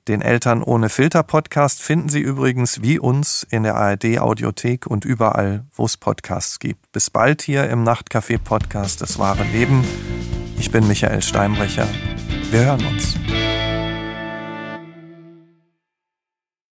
[0.06, 5.06] Den Eltern ohne Filter Podcast finden Sie übrigens wie uns in der ARD Audiothek und
[5.06, 6.92] überall, wo es Podcasts gibt.
[6.92, 9.82] Bis bald hier im Nachtcafé Podcast Das wahre Leben.
[10.58, 11.88] Ich bin Michael Steinbrecher.
[12.50, 13.14] Wir hören uns.